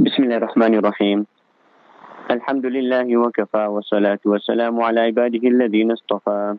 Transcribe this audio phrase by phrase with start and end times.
[0.00, 1.18] بسم الله الرحمن الرحيم.
[2.30, 6.56] الحمد لله وكفى والصلاة والسلام على عباده الذين اصطفى.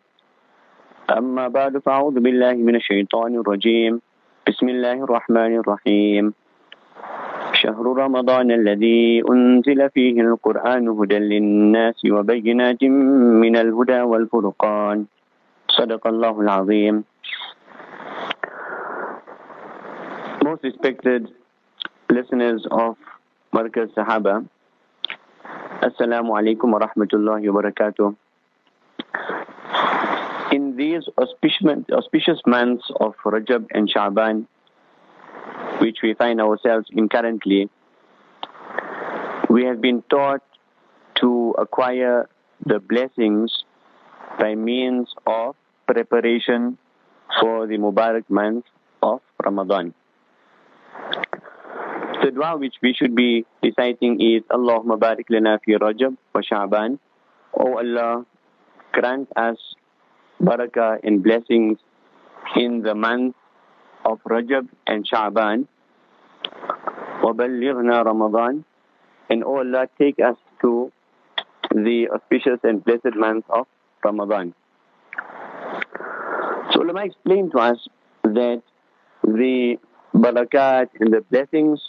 [1.09, 3.97] أما بعد فأعوذ بالله من الشيطان الرجيم.
[4.45, 6.33] بسم الله الرحمن الرحيم.
[7.53, 12.83] شهر رمضان الذي أنزل فيه القرآن هدى للناس وبينات
[13.41, 15.05] من الهدى والفرقان.
[15.69, 16.95] صدق الله العظيم.
[20.45, 21.33] Most respected
[22.13, 22.93] listeners of
[23.53, 24.47] Sahaba.
[30.51, 34.47] In these auspicious months of Rajab and Sha'ban,
[35.79, 37.69] which we find ourselves in currently,
[39.49, 40.41] we have been taught
[41.15, 42.29] to acquire
[42.65, 43.63] the blessings
[44.39, 45.55] by means of
[45.87, 46.77] preparation
[47.39, 48.65] for the Mubarak month
[49.01, 49.93] of Ramadan.
[52.22, 56.98] The dua which we should be reciting is Allahumma barik lana fi Rajab wa Sha'ban.
[57.54, 58.26] O Allah,
[58.92, 59.56] grant us
[60.42, 61.78] barakah and blessings
[62.56, 63.34] in the month
[64.04, 65.66] of Rajab and Sha'ban.
[67.22, 68.64] وَبَلِّغْنَا Ramadan.
[69.30, 70.90] And O Allah, take us to
[71.70, 73.66] the auspicious and blessed month of
[74.04, 74.54] Ramadan.
[76.72, 77.78] So ulama explained to us
[78.24, 78.62] that
[79.22, 79.76] the
[80.14, 81.80] barakat and the blessings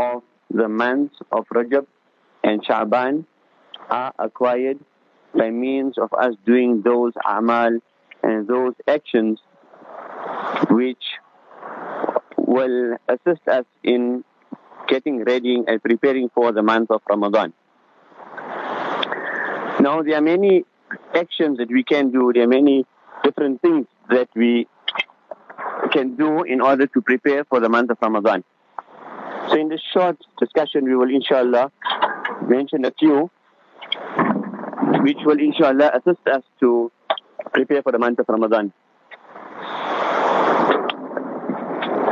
[0.00, 1.86] of the months of Rajab
[2.42, 3.26] and Sha'ban
[3.90, 4.78] are acquired
[5.34, 7.78] by means of us doing those amal
[8.22, 9.38] and those actions
[10.70, 11.04] which
[12.36, 14.24] will assist us in
[14.88, 17.52] getting ready and preparing for the month of Ramadan.
[19.80, 20.64] Now there are many
[21.14, 22.86] actions that we can do, there are many
[23.22, 24.66] different things that we
[25.92, 28.42] can do in order to prepare for the month of Ramadan.
[29.50, 31.72] So in this short discussion, we will inshallah
[32.46, 33.30] mention a few
[35.02, 36.92] which will inshallah assist us to
[37.52, 38.72] prepare for the month of Ramadan.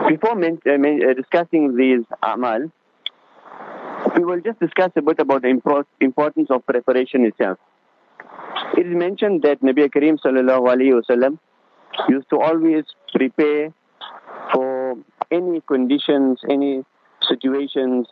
[0.09, 2.73] Before men- uh, men- uh, discussing these amal,
[4.17, 7.59] we will just discuss a bit about the import- importance of preparation itself.
[8.77, 11.39] It is mentioned that Nabi Kareem sallallahu alayhi wasallam
[12.09, 12.85] used to always
[13.15, 13.73] prepare
[14.53, 14.97] for
[15.31, 16.85] any conditions, any
[17.29, 18.07] situations,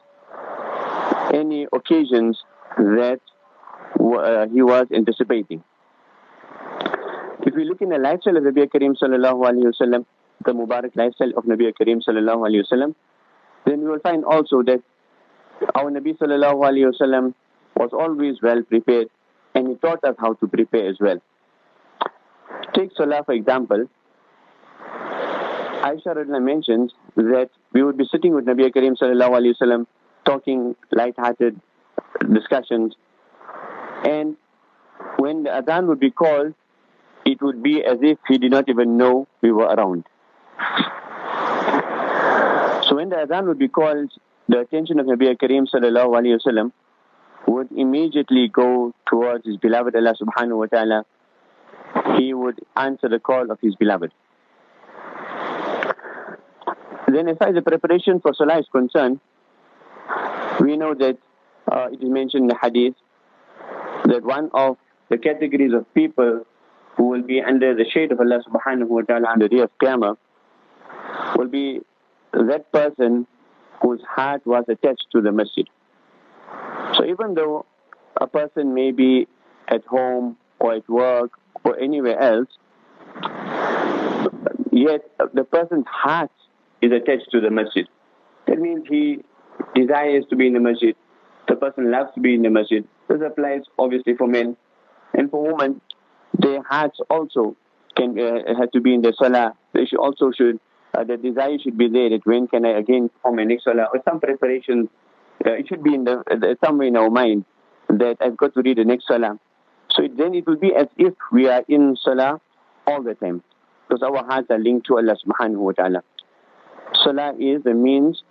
[1.32, 2.42] any occasions
[2.76, 3.20] that
[4.00, 5.62] uh, he was anticipating.
[7.46, 10.04] If we look in the lifestyle of Nabi Kareem sallallahu alayhi wasallam,
[10.44, 12.94] the Mubarak lifestyle of Nabi Kareem sallallahu alayhi wasallam,
[13.64, 14.82] then we will find also that
[15.74, 17.34] our Nabi sallallahu alayhi wasallam
[17.76, 19.08] was always well prepared
[19.54, 21.18] and he taught us how to prepare as well.
[22.74, 23.88] Take Salah for example.
[25.88, 29.86] Aisha mentions that we would be sitting with Nabi Kareem sallallahu alayhi wasallam
[30.24, 31.60] talking light-hearted
[32.32, 32.96] discussions
[34.04, 34.36] and
[35.18, 36.54] when the adhan would be called,
[37.24, 40.04] it would be as if he did not even know we were around.
[42.88, 44.12] So when the adhan would be called,
[44.48, 46.72] the attention of Nabi Kareem sallallahu alayhi wasallam
[47.46, 51.04] would immediately go towards his beloved Allah subhanahu wa ta'ala.
[52.18, 54.12] He would answer the call of his beloved.
[57.06, 59.20] Then as far as the preparation for Salah is concerned,
[60.60, 61.18] we know that
[61.70, 62.94] uh, it is mentioned in the hadith
[64.04, 64.76] that one of
[65.08, 66.44] the categories of people
[66.96, 69.70] who will be under the shade of Allah subhanahu wa ta'ala on the day of
[69.78, 70.16] Qiyamah
[71.36, 71.80] will be
[72.32, 73.26] that person
[73.82, 75.68] whose heart was attached to the masjid.
[76.94, 77.66] So even though
[78.20, 79.28] a person may be
[79.68, 81.32] at home or at work
[81.64, 82.48] or anywhere else,
[84.72, 86.30] yet the person's heart
[86.86, 87.86] is attached to the masjid.
[88.46, 89.18] That means he
[89.74, 90.94] desires to be in the masjid.
[91.48, 92.86] The person loves to be in the masjid.
[93.08, 94.56] This applies obviously for men.
[95.14, 95.80] And for women,
[96.38, 97.56] their hearts also
[97.96, 99.54] can uh, have to be in the salah.
[99.72, 100.60] They should also should,
[100.96, 103.88] uh, the desire should be there that when can I again perform my next salah
[103.92, 104.88] or some preparation.
[105.44, 107.44] Uh, it should be in the, the somewhere in our mind
[107.88, 109.38] that I've got to read the next salah.
[109.90, 112.40] So then it will be as if we are in salah
[112.86, 113.42] all the time
[113.88, 116.02] because our hearts are linked to Allah subhanahu wa ta'ala.
[117.06, 118.24] Salah is the means,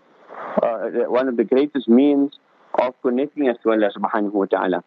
[0.62, 2.34] uh, one of the greatest means
[2.78, 4.84] of connecting us to Allah subhanahu wa ta'ala.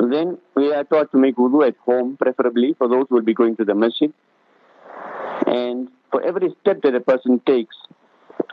[0.00, 3.34] Then we are taught to make wudu at home, preferably for those who will be
[3.34, 4.12] going to the masjid.
[5.46, 7.76] And for every step that a person takes,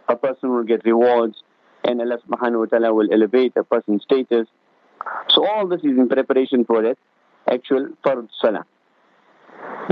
[0.08, 1.42] a person will get rewards
[1.84, 4.48] and Allah subhanahu wa ta'ala will elevate a person's status.
[5.30, 6.98] So all this is in preparation for that
[7.50, 8.66] actual fard salah.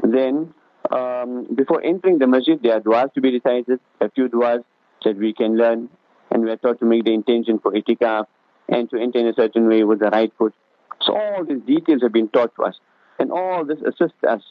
[0.04, 0.54] Then
[0.92, 4.64] um, before entering the masjid, there are du'as to be recited, a few du'as
[5.04, 5.90] that we can learn
[6.32, 8.26] and we are taught to make the intention for itikaf
[8.68, 10.54] and to enter in a certain way with the right foot.
[11.02, 12.76] So all these details have been taught to us.
[13.20, 14.42] And all this assists us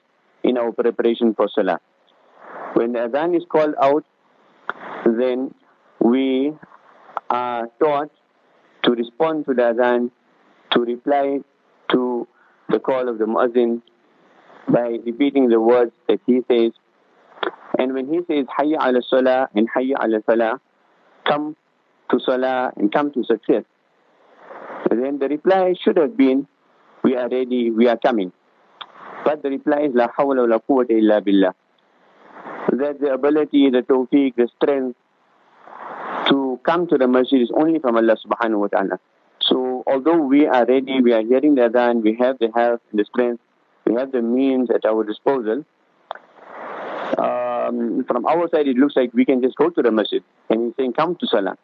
[0.43, 1.81] in our preparation for Salah.
[2.75, 4.05] When the Adhan is called out,
[5.05, 5.55] then
[6.01, 6.53] we
[7.29, 8.11] are taught
[8.85, 10.11] to respond to the Adhan,
[10.73, 11.41] to reply
[11.91, 12.29] to
[12.69, 13.83] the call of the Muazzin
[14.69, 16.73] by repeating the words that he says.
[17.79, 20.61] And when he says Hayya ala Salah and Hayya ala Falah,
[21.27, 21.57] come
[22.11, 23.65] to Salah and come to success,
[24.91, 26.47] then the reply should have been,
[27.03, 28.33] we are ready, we are coming.
[29.25, 31.55] But the reply is La hawla wa la quwwata illa billah.
[32.73, 34.97] That the ability, the tawfiq, the strength
[36.29, 38.99] to come to the masjid is only from Allah subhanahu wa ta'ala.
[39.41, 43.01] So although we are ready, we are hearing the adhan, we have the health and
[43.01, 43.43] the strength,
[43.85, 45.65] we have the means at our disposal,
[47.19, 50.65] um, from our side it looks like we can just go to the masjid and
[50.67, 51.57] he's saying come to salah.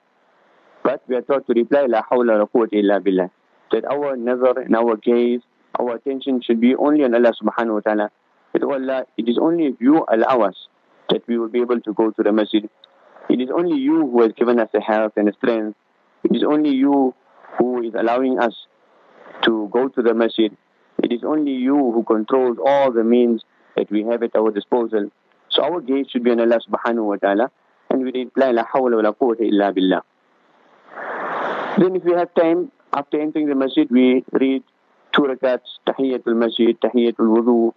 [0.83, 3.31] But we are taught to reply La hawla wa quwwata illa billah.
[3.73, 5.41] That our nazar and our gaze
[5.79, 8.11] our attention should be only on Allah subhanahu wa ta'ala.
[8.53, 10.57] That Allah, it is only if you allow us
[11.11, 12.69] that we will be able to go to the masjid.
[13.29, 15.77] It is only you who has given us the health and the strength.
[16.25, 17.15] It is only you
[17.59, 18.55] who is allowing us
[19.45, 20.57] to go to the masjid.
[21.11, 23.43] It is only you who controls all the means
[23.77, 25.11] that we have at our disposal.
[25.51, 27.51] So our gaze should be on Allah subhanahu wa ta'ala
[27.91, 30.03] and we reply la hawla wa la quwwata illa billah.
[31.79, 34.63] Then if we have time, after entering the masjid, we read
[35.13, 37.73] two rakats, tahiyatul masjid, tahiyatul wudu.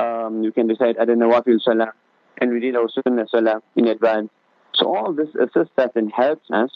[0.00, 1.92] Um, you can recite other nawafil salah,
[2.38, 4.30] and we read our sunnah salah in advance.
[4.74, 6.70] So all this assists us and helps us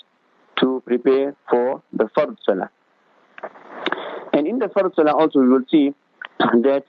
[0.61, 2.71] to prepare for the fard salah.
[4.55, 5.93] In the fard salah also we will see
[6.39, 6.85] that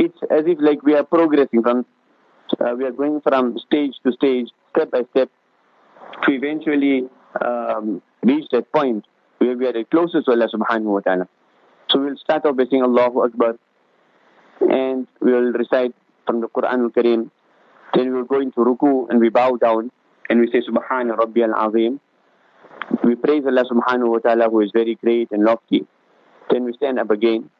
[0.00, 1.86] it's as if like we are progressing from,
[2.58, 5.30] uh, we are going from stage to stage, step by step,
[6.24, 7.08] to eventually
[7.40, 9.04] um, reach that point
[9.38, 11.28] where we are the closest to Allah subhanahu wa ta'ala.
[11.88, 13.54] So we'll start off by saying Allahu Akbar
[14.60, 15.94] and we'll recite
[16.26, 17.30] from the Quran al-Kareem.
[17.94, 19.92] Then we'll go into ruku and we bow down
[20.28, 22.00] and we say Subhana Rabbi al-Azim.
[23.04, 25.86] We praise Allah subhanahu wa ta'ala who is very great and lofty.
[26.50, 27.50] Then we stand up again.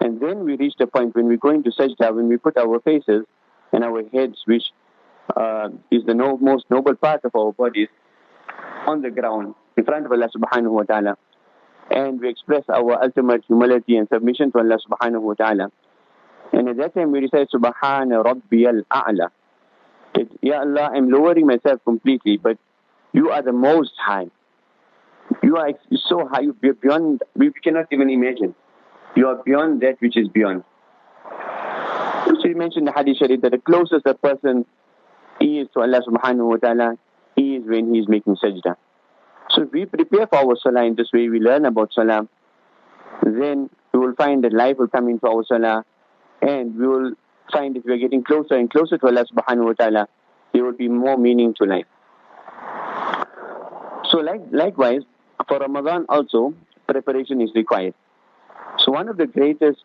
[0.00, 2.80] And then we reach the point when we go into sajda, when we put our
[2.80, 3.24] faces
[3.72, 4.64] and our heads, which
[5.36, 7.88] uh, is the no, most noble part of our bodies,
[8.86, 11.16] on the ground in front of Allah subhanahu wa ta'ala
[11.90, 15.70] and we express our ultimate humility and submission to Allah subhanahu wa ta'ala.
[16.52, 19.28] And at that time we recite Subhana Rabbiyal A'la.
[20.40, 22.58] Ya Allah, I'm lowering myself completely, but
[23.12, 24.28] you are the most high.
[25.42, 25.70] You are
[26.08, 28.54] so high, you beyond, we cannot even imagine.
[29.16, 30.64] You are beyond that which is beyond.
[32.26, 34.66] So you mentioned the hadith sharif that the closest a person
[35.40, 36.98] is to Allah subhanahu wa ta'ala
[37.36, 38.76] is when he is making sajda.
[39.50, 42.28] So if we prepare for our salah in this way, we learn about salah,
[43.22, 45.84] then we will find that life will come into our salah
[46.42, 47.12] and we will
[47.52, 50.08] find if we are getting closer and closer to Allah subhanahu wa ta'ala,
[50.52, 51.86] there will be more meaning to life.
[54.10, 55.02] So like, likewise,
[55.47, 56.53] for Ramadan also,
[56.87, 57.93] preparation is required.
[58.77, 59.83] So one of the greatest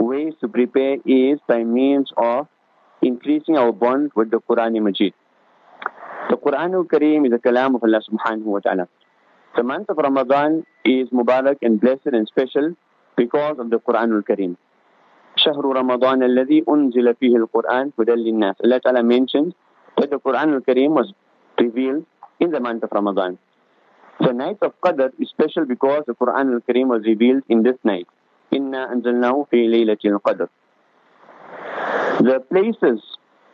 [0.00, 2.48] ways to prepare is by means of
[3.02, 5.12] increasing our bond with the Quran Majid.
[6.30, 8.88] The Quran al-Kareem is a kalam of Allah subhanahu wa ta'ala.
[9.56, 12.74] The month of Ramadan is Mubarak and blessed and special
[13.16, 14.56] because of the Quran al-Kareem.
[15.36, 18.56] شهر رمضان الذي أنزل فيه القرآن هدى للناس.
[18.64, 19.54] Allah Ta'ala mentioned
[19.96, 21.12] that the Quran al-Kareem was
[21.58, 22.04] revealed
[22.40, 23.38] in the month of Ramadan.
[24.20, 28.06] The night of Qadr is special because the Quran al-Kareem was revealed in this night.
[28.52, 30.48] إِنَّا أَنزَلْنَاهُ فِي لَيْلَةِ الْقَدْرِ
[32.20, 33.00] The places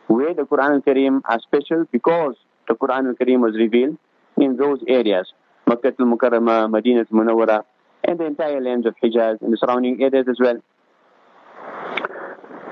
[0.07, 2.35] where the Quran al-Kareem are special because
[2.67, 3.97] the Quran al-Kareem was revealed
[4.37, 5.33] in those areas,
[5.65, 7.63] Makkah al-Mukarramah, Madinah al-Munawwara,
[8.03, 10.61] and the entire lands of Hijaz and the surrounding areas as well.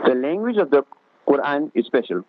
[0.06, 0.84] The language of the
[1.28, 2.24] Quran is special.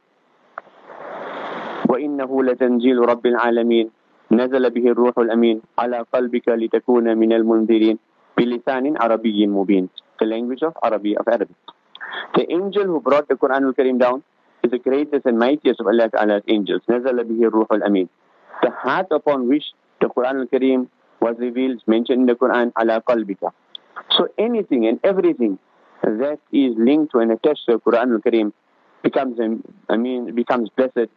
[1.88, 3.90] وإنه لتنزيل رب العالمين
[4.32, 7.98] نزل به الروح الأمين على قلبك لتكون من المنذرين
[8.36, 9.88] بلسان عربي مبين
[10.20, 11.56] the language of Arabic of Arabic
[12.36, 14.22] the angel who brought the Quran al-Karim down
[14.62, 16.82] is the greatest and mightiest of Allah Ta'ala's angels.
[16.88, 18.08] نزل به الروح الأمين.
[18.62, 19.64] The heart upon which
[20.00, 20.88] the Quran al-Kareem
[21.20, 23.52] was revealed, mentioned in the Quran, ala qalbika.
[24.10, 25.58] So anything and everything
[26.02, 28.52] that is linked to and attached to the Quran al-Kareem
[29.02, 29.38] becomes,
[29.88, 31.10] I mean, becomes blessed,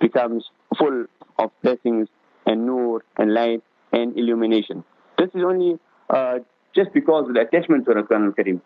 [0.00, 1.06] becomes full
[1.38, 2.08] of blessings
[2.45, 4.83] and nur and light and illumination.
[5.17, 6.39] This is only uh,
[6.75, 8.61] just because of the attachment to the Quran al-Kareem,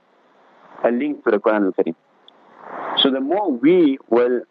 [0.84, 1.96] a link to the Quran al-Kareem.
[3.02, 4.42] So the more we will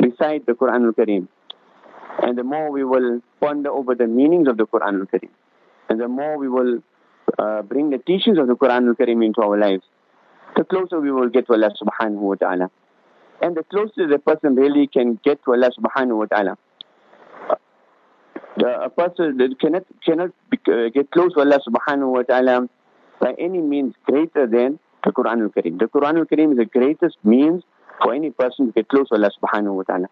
[0.00, 1.28] recite the Quran al-Kareem,
[2.20, 5.30] And the more we will ponder over the meanings of the Quran al-Karim.
[5.88, 6.82] And the more we will
[7.38, 9.84] uh, bring the teachings of the Quran al-Karim into our lives,
[10.56, 12.70] the closer we will get to Allah subhanahu wa ta'ala.
[13.40, 16.58] And the closer the person really can get to Allah subhanahu wa ta'ala.
[18.56, 20.30] The, a person cannot, cannot
[20.68, 22.68] uh, get close to Allah subhanahu wa ta'ala
[23.20, 25.78] by any means greater than the Quran al-Karim.
[25.78, 27.62] The Quran al-Karim is the greatest means
[28.02, 30.08] for any person to get close to Allah subhanahu wa ta'ala.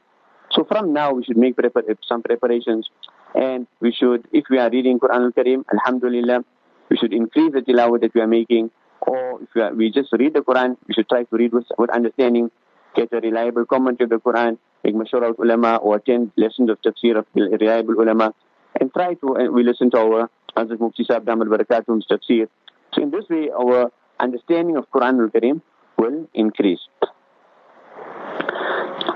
[0.52, 2.88] So from now we should make prepar some preparations
[3.35, 6.44] and we should, if we are reading Quran al-Karim, alhamdulillah,
[6.88, 8.70] we should increase the tilawah that we are making
[9.02, 11.66] or if we, are, we just read the Quran, we should try to read with,
[11.78, 12.50] with understanding,
[12.97, 16.81] get a reliable commentary of the Quran, make mashura of ulama or attend lessons of
[16.83, 18.35] tafsir of reliable ulama
[18.81, 22.49] and try to, uh, we listen to our Hazrat Mufti Sahib Damal Barakatum's tafsir.
[22.95, 25.63] So in this way, our understanding of Quran al-Karim
[25.97, 26.81] will increase.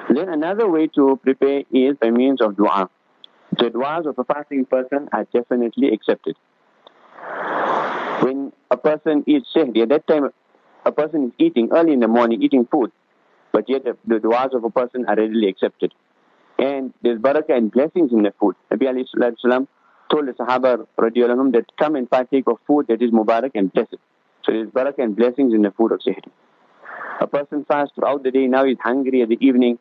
[0.09, 2.89] Then another way to prepare is by means of dua.
[3.59, 6.37] The duas of a fasting person are definitely accepted.
[8.21, 10.31] When a person eats shahri, at that time
[10.85, 12.93] a person is eating early in the morning, eating food,
[13.55, 15.95] but yet the, the duas of a person are readily accepted.
[16.59, 18.57] And there's barakah and blessings in the food.
[18.73, 19.69] Nabi alayhi salam
[20.11, 23.95] told the Sahaba radiallahu that come and partake of food that is mubarak and blessed.
[24.45, 26.33] So there's barakah and blessings in the food of shahri.
[27.21, 29.79] A person fasts throughout the day, now he's hungry at the evening,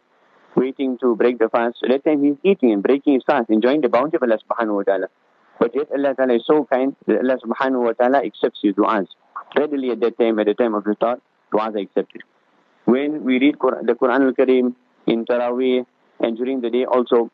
[0.56, 1.77] waiting to break the fast.
[1.82, 4.75] So that time he's eating and breaking his fast, enjoying the bounty of Allah subhanahu
[4.75, 5.08] wa ta'ala.
[5.60, 9.08] But yet Allah ta'ala is so kind that Allah subhanahu wa ta'ala accepts his du'as.
[9.58, 12.22] Readily at that time, at the time of the start, du'as are accepted.
[12.86, 14.75] When we read the Quran al-Kareem
[15.08, 15.86] in Taraweeh
[16.20, 17.32] and during the day also,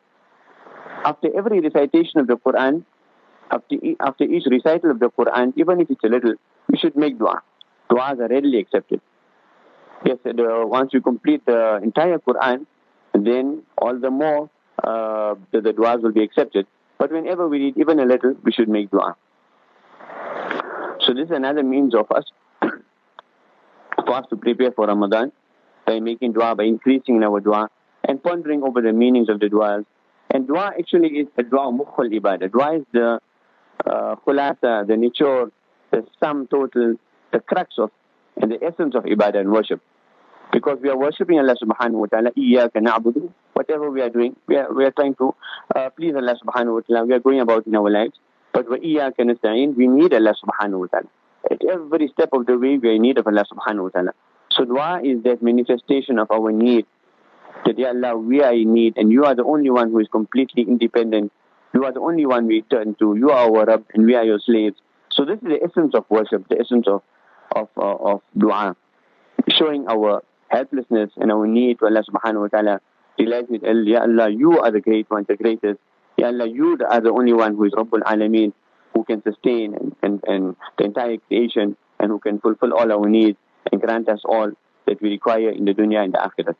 [1.04, 2.84] after every recitation of the Quran,
[3.52, 6.36] after, after each recital of the Quran, even if it's a little,
[6.68, 7.42] we should make dua.
[7.90, 9.02] Du'as are readily accepted.
[10.06, 12.66] Yes, once you complete the entire Quran,
[13.14, 14.50] then all the more
[14.84, 16.68] uh, the, the du'as will be accepted.
[16.98, 19.16] But whenever we read even a little, we should make dua.
[21.02, 22.26] So this is another means of us,
[22.62, 25.32] for us to prepare for Ramadan
[25.90, 27.68] by making dua, by increasing our dua,
[28.08, 29.84] and pondering over the meanings of the duas.
[30.30, 32.52] And dua actually is a dua mukhul ibadah.
[32.52, 33.20] Dua is the
[33.86, 35.52] uh, the nature,
[35.92, 36.96] the sum total,
[37.34, 37.90] the crux of,
[38.38, 39.82] and the essence of ibadah and worship.
[40.52, 44.58] Because we are worshipping Allah subhanahu wa ta'ala, iyyaka na'budu, whatever we are doing, we
[44.58, 45.34] are, we are trying to
[45.76, 48.14] uh, please Allah subhanahu wa ta'ala, we are going about in our lives.
[48.54, 51.10] But wa iyyaka nasta'in, we need Allah subhanahu wa ta'ala.
[51.50, 54.14] At every step of the way, we are in need of Allah subhanahu wa ta'ala.
[54.60, 56.86] So dua is that manifestation of our need.
[57.66, 60.08] That, Ya Allah, we are in need and you are the only one who is
[60.12, 61.32] completely independent.
[61.74, 63.16] You are the only one we turn to.
[63.16, 64.76] You are our Rabb and we are your slaves.
[65.12, 67.04] So this is the essence of worship, the essence of,
[67.56, 68.76] of, uh, of dua.
[69.48, 72.82] Showing our helplessness and our need to Allah subhanahu wa ta'ala.
[73.18, 75.80] That, Ya Allah, you are the great one, the greatest.
[76.18, 78.52] Ya Allah, you are the only one who is Rabbul Alameen,
[78.94, 83.08] who can sustain and, and, and the entire creation and who can fulfill all our
[83.08, 83.38] needs
[83.72, 84.52] and grant us all
[84.86, 86.56] that we require in the dunya and the akhirah.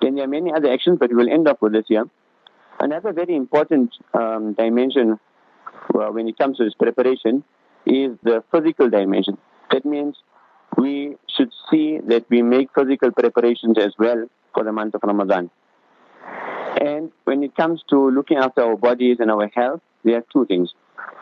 [0.00, 2.04] Then there are many other actions, but we will end up with this here.
[2.80, 5.18] Another very important um, dimension
[5.92, 7.44] well, when it comes to this preparation
[7.86, 9.38] is the physical dimension.
[9.70, 10.16] That means
[10.76, 15.50] we should see that we make physical preparations as well for the month of Ramadan.
[16.80, 20.46] And when it comes to looking after our bodies and our health, there are two
[20.46, 20.72] things.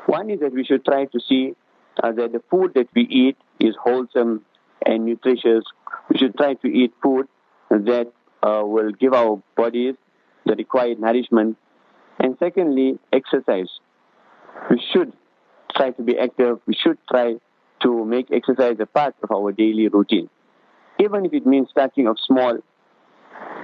[0.06, 1.54] One is that we should try to see
[2.02, 4.44] uh, that the food that we eat is wholesome
[4.84, 5.64] and nutritious.
[6.08, 7.28] We should try to eat food
[7.70, 9.94] that uh, will give our bodies
[10.44, 11.56] the required nourishment.
[12.18, 13.68] And secondly, exercise.
[14.70, 15.12] We should
[15.74, 16.58] try to be active.
[16.66, 17.36] We should try
[17.82, 20.28] to make exercise a part of our daily routine.
[20.98, 22.58] Even if it means starting off small,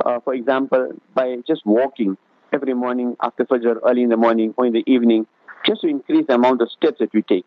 [0.05, 2.17] uh, for example, by just walking
[2.53, 5.27] every morning after Fajr, early in the morning or in the evening,
[5.67, 7.45] just to increase the amount of steps that we take.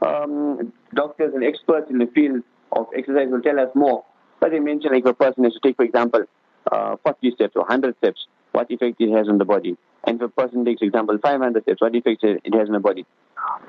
[0.00, 4.04] Um, doctors and experts in the field of exercise will tell us more,
[4.40, 6.24] but they mention like a person has to take, for example,
[6.70, 9.76] uh, 40 steps or 100 steps, what effect it has on the body.
[10.04, 12.80] And if a person takes, for example, 500 steps, what effect it has on the
[12.80, 13.04] body.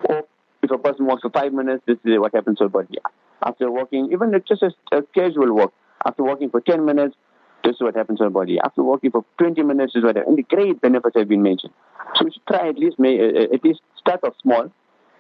[0.06, 0.24] Or
[0.62, 2.98] if a person walks for five minutes, this is what happens to the body.
[3.46, 5.74] After walking, even if just a, a casual walk,
[6.06, 7.16] after walking for 10 minutes,
[7.64, 8.60] this is what happens to the body.
[8.64, 10.18] After walking for 20 minutes, this is what.
[10.18, 11.74] And the great benefits have been mentioned.
[12.16, 14.72] So we should try at least, may, uh, uh, at least start off small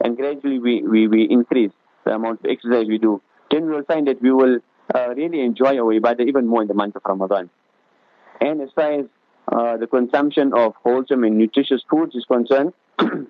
[0.03, 1.71] and gradually we, we, we increase
[2.05, 3.21] the amount of exercise we do.
[3.49, 4.59] Then we will find that we will
[4.93, 7.49] uh, really enjoy our ibadah even more in the month of Ramadan.
[8.41, 9.05] And as far as
[9.51, 13.29] uh, the consumption of wholesome and nutritious foods is concerned, it's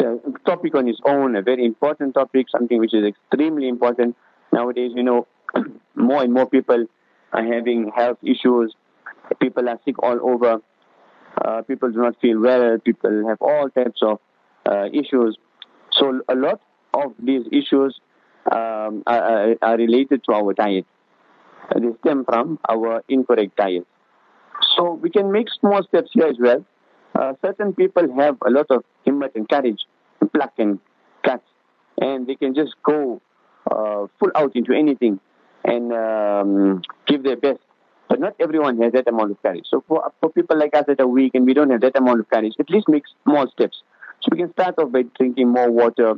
[0.00, 4.16] a topic on its own, a very important topic, something which is extremely important.
[4.52, 5.26] Nowadays, you know,
[5.94, 6.86] more and more people
[7.32, 8.74] are having health issues
[9.40, 10.60] People are sick all over.
[11.42, 12.78] Uh, people do not feel well.
[12.78, 14.20] People have all types of
[14.92, 15.36] issues.
[15.92, 16.60] So a lot
[16.94, 18.00] of these issues
[18.50, 20.86] um, are, are, related to our diet.
[21.74, 23.86] They stem from our incorrect diet.
[24.76, 26.64] So we can make small steps here as well.
[27.14, 29.80] Uh, certain people have a lot of himmat and courage,
[30.20, 30.78] and pluck and
[31.22, 31.44] guts,
[32.00, 33.20] and they can just go
[33.70, 35.20] uh, full out into anything
[35.64, 37.60] and um, give their best.
[38.08, 39.64] But not everyone has that amount of courage.
[39.70, 42.20] So for, for people like us that are weak and we don't have that amount
[42.20, 43.82] of courage, at least make small steps.
[44.24, 46.14] So we can start off by drinking more water,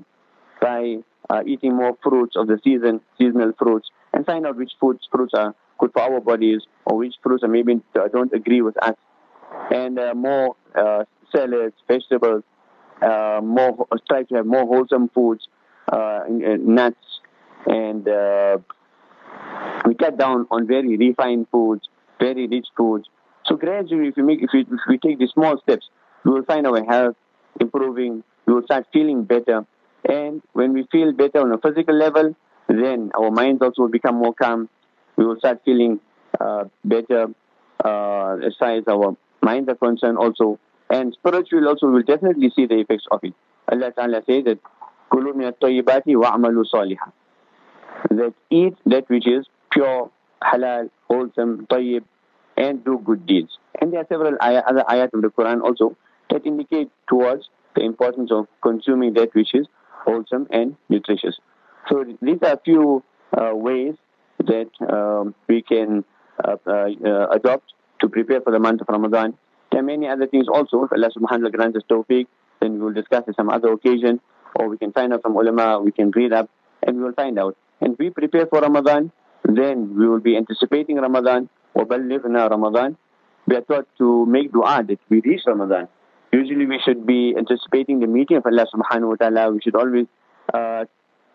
[0.60, 0.98] by
[1.28, 5.34] uh, eating more fruits of the season, seasonal fruits, and find out which foods fruits
[5.34, 8.94] are good for our bodies or which fruits are maybe uh, don't agree with us.
[9.72, 11.02] And uh, more uh,
[11.34, 12.44] salads, vegetables,
[13.02, 15.48] uh, more try to have more wholesome foods,
[15.90, 17.20] nuts,
[17.66, 18.04] and
[19.84, 21.88] we cut down on very refined foods,
[22.20, 23.08] very rich foods.
[23.46, 25.88] So gradually, if we make, if we, if we take these small steps,
[26.24, 27.16] we will find our health
[27.59, 28.23] improving.
[28.45, 29.65] We will start feeling better,
[30.07, 32.35] and when we feel better on a physical level,
[32.67, 34.69] then our minds also will become more calm.
[35.15, 35.99] We will start feeling
[36.39, 37.27] uh, better
[37.83, 40.59] uh, as far as our minds are concerned also.
[40.89, 43.33] And spiritually also, we will definitely see the effects of it.
[43.71, 44.59] Allah Ta'ala says that,
[45.11, 47.11] كُلُوا مِنَ الطَّيِّبَاتِ وَعْمَلُوا صَالِحًا
[48.11, 50.09] That eat that which is pure,
[50.43, 52.03] halal, wholesome, tayyib,
[52.57, 53.57] and do good deeds.
[53.79, 55.95] And there are several ayat, other ayat of the Quran also
[56.29, 59.67] that indicate towards the importance of consuming that which is
[60.05, 61.37] wholesome and nutritious.
[61.89, 63.03] So these are a few
[63.37, 63.95] uh, ways
[64.39, 66.03] that um, we can
[66.43, 69.37] uh, uh, adopt to prepare for the month of Ramadan.
[69.71, 70.83] There are many other things also.
[70.83, 72.27] If Allah subhanahu wa ta'ala grants us tawfiq,
[72.59, 74.19] then we will discuss at some other occasion,
[74.55, 76.49] or we can find out from ulama, we can read up,
[76.83, 77.55] and we will find out.
[77.79, 79.11] And we prepare for Ramadan,
[79.43, 82.97] then we will be anticipating Ramadan, وَبَلِّغْنَا Ramadan.
[83.47, 85.87] We are taught to make dua that we reach Ramadan.
[86.35, 89.51] Usually we should be anticipating the meeting of Allah subhanahu wa ta'ala.
[89.51, 90.07] We should always
[90.53, 90.85] uh,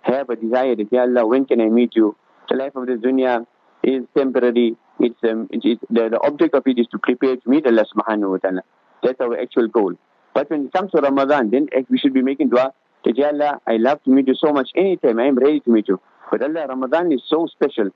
[0.02, 2.16] have a desire that, Ya Allah, when can I meet you?
[2.48, 3.46] The life of this dunya
[3.82, 4.76] is temporary.
[4.98, 7.84] It's, um, it's, it's the, the object of it is to prepare to meet Allah
[7.94, 8.62] subhanahu wa ta'ala.
[9.02, 9.94] That's our actual goal.
[10.32, 12.72] But when it comes to Ramadan, then we should be making dua
[13.04, 15.20] that, Ya Allah, I love to meet you so much anytime.
[15.20, 16.00] I am ready to meet you.
[16.30, 17.90] But Allah, Ramadan is so special.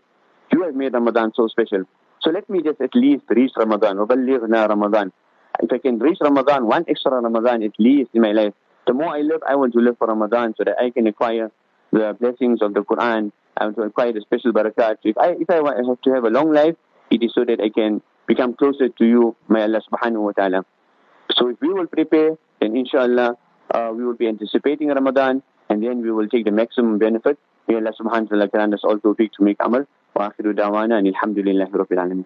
[0.52, 1.84] You have made Ramadan so special.
[2.22, 3.96] So let me just at least reach Ramadan.
[3.96, 5.12] وَبَلِّغْنَا Ramadan.
[5.61, 8.53] If I can reach Ramadan, one extra Ramadan at least in my life,
[8.87, 11.51] the more I live, I want to live for Ramadan so that I can acquire
[11.91, 13.31] the blessings of the Quran.
[13.57, 14.97] I want to acquire the special barakat.
[15.03, 16.75] If I, if I want have to have a long life,
[17.09, 20.65] it is so that I can become closer to you, my Allah subhanahu wa ta'ala.
[21.31, 23.37] So if we will prepare, then inshallah,
[23.71, 27.37] uh, we will be anticipating Ramadan and then we will take the maximum benefit.
[27.67, 29.85] May Allah subhanahu wa ta'ala grant us all to make amal.
[30.15, 32.25] Wa akhiru dawana and alhamdulillahi rabbil alamin.